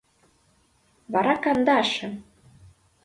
[1.13, 2.07] Вара кандаше.